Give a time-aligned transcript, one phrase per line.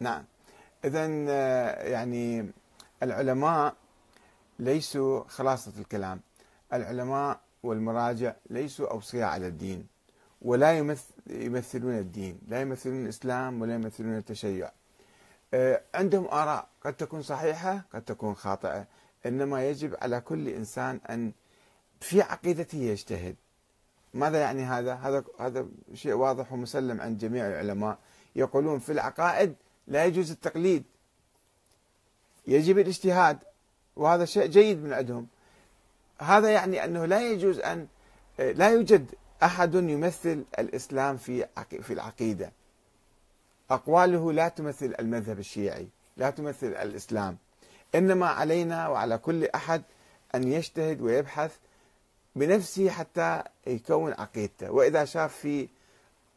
[0.00, 0.24] نعم.
[0.84, 1.06] إذا
[1.88, 2.50] يعني
[3.02, 3.74] العلماء
[4.58, 6.20] ليسوا خلاصة الكلام
[6.72, 9.86] العلماء والمراجع ليسوا أوصياء على الدين
[10.42, 10.78] ولا
[11.30, 14.70] يمثلون الدين لا يمثلون الإسلام ولا يمثلون التشيع.
[15.54, 18.86] آه، عندهم آراء قد تكون صحيحة قد تكون خاطئة
[19.26, 21.32] إنما يجب على كل إنسان أن
[22.00, 23.36] في عقيدته يجتهد.
[24.14, 27.98] ماذا يعني هذا؟ هذا هذا شيء واضح ومسلم عند جميع العلماء.
[28.36, 29.54] يقولون في العقائد
[29.86, 30.84] لا يجوز التقليد.
[32.46, 33.38] يجب الاجتهاد
[33.96, 35.26] وهذا شيء جيد من عندهم.
[36.18, 37.86] هذا يعني أنه لا يجوز أن
[38.38, 41.46] لا يوجد أحد يمثل الإسلام في
[41.82, 42.52] في العقيدة.
[43.70, 47.36] أقواله لا تمثل المذهب الشيعي لا تمثل الإسلام.
[47.94, 49.82] إنما علينا وعلى كل أحد
[50.34, 51.56] أن يجتهد ويبحث
[52.36, 54.70] بنفسه حتى يكون عقيدته.
[54.70, 55.68] وإذا شاف في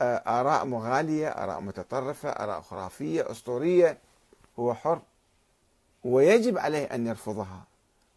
[0.00, 3.98] آه، آراء مغالية آراء متطرفة آراء خرافية أسطورية.
[4.58, 5.02] هو حر
[6.04, 7.64] ويجب عليه أن يرفضها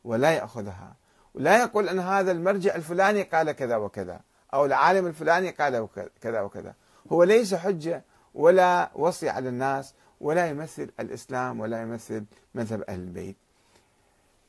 [0.04, 0.96] ولا يأخذها.
[1.36, 4.20] ولا يقول أن هذا المرجع الفلاني قال كذا وكذا
[4.54, 5.88] أو العالم الفلاني قال
[6.22, 6.74] كذا وكذا.
[7.12, 8.04] هو ليس حجة
[8.36, 12.26] ولا وصي على الناس ولا يمثل الإسلام ولا يمثل
[12.56, 13.36] مذهب أهل البيت.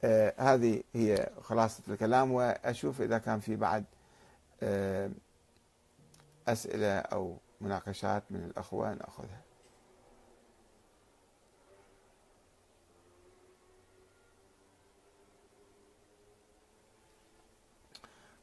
[0.05, 3.85] آه هذه هي خلاصة الكلام وأشوف إذا كان في بعد
[4.63, 5.11] آه
[6.53, 9.41] أسئلة أو مناقشات من الاخوه ناخذها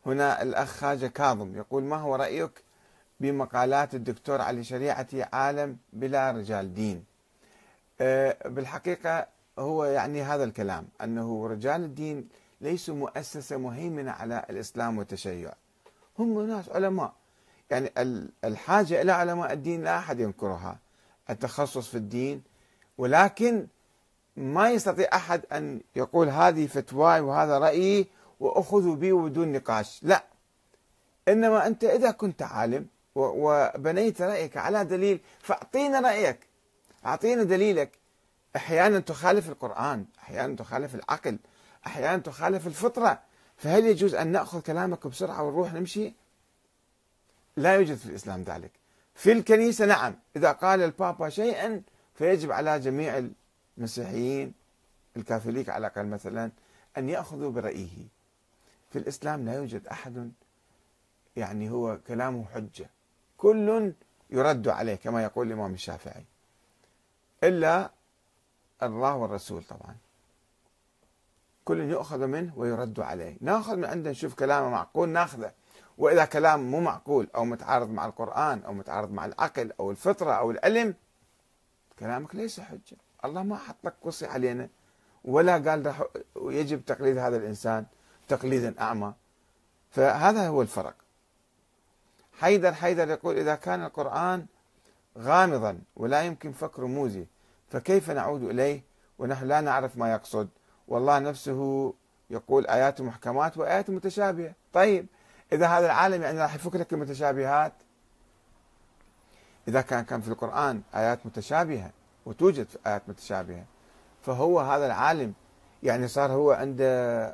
[0.06, 2.64] هنا الأخ خاجة كاظم يقول ما هو رأيك
[3.20, 7.06] بمقالات الدكتور علي شريعتي عالم بلا رجال دين؟
[8.02, 9.28] أه، بالحقيقة
[9.60, 12.30] هو يعني هذا الكلام أنه رجال الدين
[12.62, 15.54] ليسوا مؤسسة مهيمنة على الإسلام والتشيع.
[16.20, 17.14] هم ناس علماء.
[17.72, 17.92] يعني
[18.44, 20.80] الحاجة إلى علماء الدين لا أحد ينكرها.
[21.30, 22.44] التخصص في الدين.
[22.98, 23.68] ولكن
[24.38, 28.08] ما يستطيع أحد أن يقول هذه فتواي وهذا رأيي
[28.40, 30.00] وأخذوا به بدون نقاش.
[30.04, 30.24] لا.
[31.28, 36.40] إنما أنت إذا كنت عالم وبنيت رأيك على دليل فأعطينا رأيك.
[37.06, 37.92] أعطينا دليلك.
[38.56, 41.38] أحيانا تخالف القرآن أحيانا تخالف العقل
[41.88, 43.20] أحيانا تخالف الفطرة.
[43.58, 46.14] فهل يجوز أن نأخذ كلامك بسرعة ونروح نمشي؟
[47.58, 48.72] لا يوجد في الإسلام ذلك.
[49.16, 51.82] في الكنيسة نعم إذا قال البابا شيئا
[52.16, 53.30] فيجب على جميع
[53.78, 54.54] المسيحيين
[55.18, 56.52] الكاثوليك على الأقل مثلا
[56.98, 58.08] أن يأخذوا برأيه.
[58.92, 60.32] في الإسلام لا يوجد أحد
[61.36, 62.90] يعني هو كلامه حجة.
[63.38, 63.94] كل
[64.30, 66.26] يرد عليه كما يقول الإمام الشافعي.
[67.44, 67.92] إلا
[68.84, 69.96] الله والرسول طبعا.
[71.66, 73.38] كل يؤخذ منه ويرد عليه.
[73.42, 75.52] نأخذ من عنده نشوف كلامه معقول نأخذه.
[75.98, 80.52] وإذا كلام مو معقول أو متعارض مع القرآن أو متعارض مع العقل أو الفطرة أو
[80.52, 80.96] العلم
[82.00, 82.98] كلامك ليس حجة.
[83.26, 84.70] الله ما حط لك قصي علينا
[85.24, 85.94] ولا قال
[86.36, 87.86] يجب تقليد هذا الإنسان
[88.28, 89.14] تقليدا أعمى.
[89.92, 90.96] فهذا هو الفرق.
[92.40, 94.46] حيدر حيدر يقول إذا كان القرآن
[95.18, 97.26] غامضا ولا يمكن فك رموزه
[97.70, 98.84] فكيف نعود إليه
[99.20, 100.50] ونحن لا نعرف ما يقصد؟
[100.88, 101.94] والله نفسه
[102.30, 104.54] يقول آيات محكمات وآيات متشابهة.
[104.74, 105.08] طيب
[105.52, 107.74] إذا هذا العالم يعني راح يفك لك المتشابهات.
[109.68, 111.92] إذا كان كان في القرآن آيات متشابهة
[112.26, 113.66] وتوجد آيات متشابهة
[114.22, 115.34] فهو هذا العالم
[115.84, 116.78] يعني صار هو عند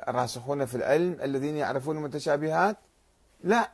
[0.08, 2.76] الراسخون في العلم الذين يعرفون المتشابهات؟
[3.44, 3.70] لا.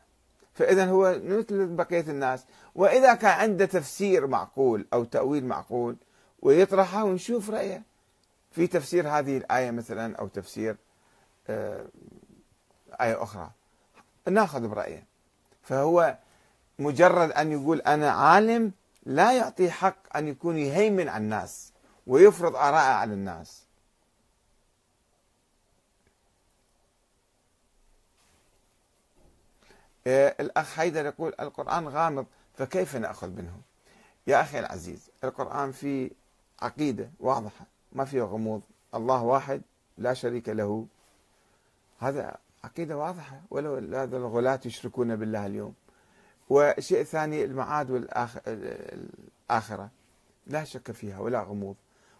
[0.54, 2.44] فإذا هو مثل بقية الناس.
[2.74, 5.96] وإذا كان عنده تفسير معقول أو تأويل معقول
[6.42, 7.82] ويطرحه ونشوف رأيه.
[8.50, 10.76] في تفسير هذه الآية مثلا أو تفسير
[11.48, 11.86] آه،
[13.00, 13.50] آية أخرى.
[14.28, 15.06] ناخذ برأيه.
[15.62, 16.18] فهو
[16.78, 18.72] مجرد أن يقول أنا عالم
[19.06, 21.72] لا يعطي حق أن يكون يهيمن على الناس
[22.06, 23.68] ويفرض آراءه على الناس.
[30.06, 33.60] آه، الأخ حيدر يقول القرآن غامض فكيف نأخذ منه؟
[34.26, 36.10] يا أخي العزيز القرآن في
[36.62, 38.62] عقيدة واضحة ما فيه غموض
[38.94, 39.62] الله واحد
[39.98, 40.86] لا شريك له.
[41.98, 45.74] هذا عقيدة واضحة ولو هذا الغلاة يشركون بالله اليوم.
[46.48, 49.90] وشيء ثاني المعاد والآخرة
[50.46, 51.74] لا شك فيها ولا غموض.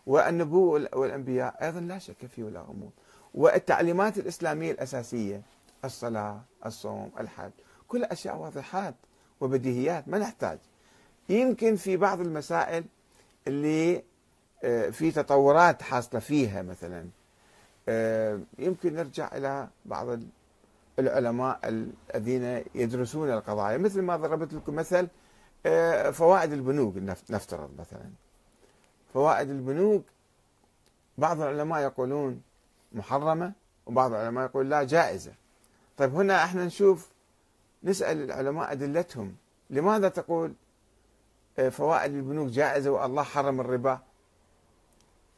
[0.07, 2.91] والنبوة والأنبياء أيضا لا شك فيه ولا غموض.
[3.35, 5.43] والتعليمات الإسلامية الأساسية
[5.85, 7.51] الصلاة الصوم الحج
[7.89, 8.95] كل أشياء واضحات
[9.41, 10.59] وبديهيات ما نحتاج.
[11.29, 12.85] يمكن في بعض المسائل
[13.47, 14.03] اللي
[14.65, 17.07] آه، في تطورات حاصلة فيها مثلا.
[18.59, 20.19] يمكن نرجع إلى بعض
[20.99, 23.79] العلماء الذين يدرسون القضايا.
[23.79, 25.09] مثل ما ضربت لكم مثل
[25.67, 26.97] آه، فوائد البنوك
[27.31, 28.11] نفترض مثلا.
[29.15, 30.05] فوائد البنوك
[31.19, 32.43] بعض العلماء يقولون
[32.93, 33.53] محرمة
[33.87, 35.33] وبعض العلماء يقول لا جائزة.
[35.97, 37.09] طيب هنا إحنا نشوف
[37.85, 39.35] نسأل العلماء أدلتهم.
[39.71, 40.53] لماذا تقول
[41.59, 44.01] آه، فوائد البنوك جائزة والله حرم الربا؟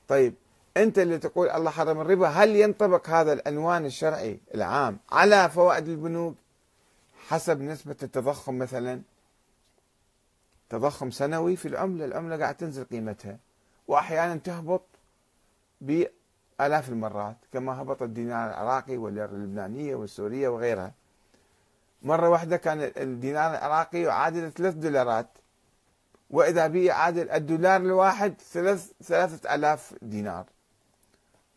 [0.08, 0.34] طيب
[0.76, 6.34] أنت اللي تقول الله حرم الربا هل ينطبق هذا العنوان الشرعي العام على فوائد البنوك
[7.28, 9.02] حسب نسبة التضخم مثلا؟
[10.70, 13.38] تضخم سنوي في العملة العملة قاعد تنزل قيمتها
[13.88, 14.82] وأحيانا تهبط
[15.80, 20.92] بآلاف المرات كما هبط الدينار العراقي والليرة اللبنانية والسورية وغيرها.
[22.02, 25.28] مرة واحدة كان الدينار العراقي يعادل ثلاث دولارات
[26.30, 30.46] وإذا به يعادل الدولار الواحد ثلاث ثلاثة آلاف دينار.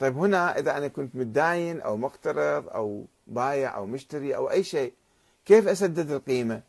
[0.04, 4.94] طيب هنا إذا أنا كنت متداين أو مقترض أو بايع أو مشتري أو أي شيء
[5.46, 6.62] كيف أسدد القيمة؟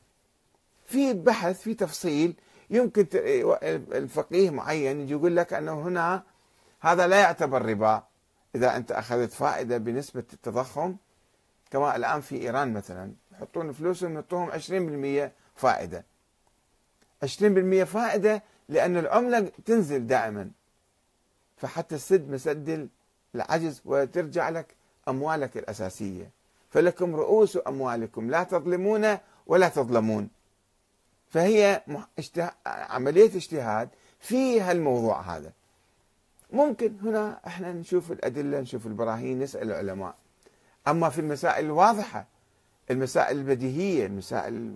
[0.87, 2.35] في بحث في تفصيل
[2.71, 3.07] يمكن
[3.93, 6.23] الفقيه معين يجي يقول لك أنه هنا
[6.81, 8.03] هذا لا يعتبر ربا.
[8.55, 10.97] إذا أنت أخذت فائدة بنسبة التضخم
[11.71, 14.51] كما الآن في إيران مثلا يحطون فلوسهم يعطوهم
[15.27, 16.05] 20% فائدة.
[17.25, 20.51] 20% فائدة لأن العملة تنزل دائما.
[21.57, 22.89] فحتى تسد مسد
[23.35, 24.75] العجز وترجع لك
[25.09, 26.31] أموالك الأساسية.
[26.71, 30.29] فلكم رؤوس أموالكم لا تظلمون ولا تظلمون.
[31.29, 31.83] فهي
[32.67, 33.89] عملية اجتهاد
[34.21, 35.53] في هالموضوع هذا.
[36.53, 40.15] ممكن هنا إحنا نشوف الأدلة نشوف البراهين نسأل العلماء.
[40.89, 42.27] أما في المسائل الواضحة
[42.91, 44.75] المسائل البديهية المسائل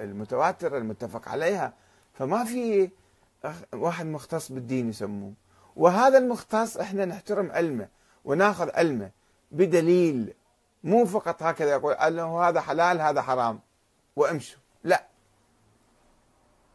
[0.00, 1.72] المتواترة المتفق عليها
[2.14, 2.90] فما في
[3.72, 5.32] واحد مختص بالدين يسموه.
[5.76, 7.88] وهذا المختص إحنا نحترم علمه
[8.24, 9.10] وناخذ علمه
[9.52, 10.34] بدليل
[10.84, 13.60] مو فقط هكذا يقول أنه هذا حلال هذا حرام.
[14.16, 14.58] وامشوا.
[14.84, 15.04] لا.